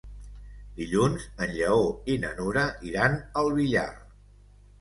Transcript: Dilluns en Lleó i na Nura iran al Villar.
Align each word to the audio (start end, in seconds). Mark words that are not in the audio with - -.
Dilluns 0.79 1.27
en 1.47 1.53
Lleó 1.57 1.83
i 2.13 2.17
na 2.23 2.31
Nura 2.39 2.65
iran 2.93 3.19
al 3.43 3.55
Villar. 3.59 3.89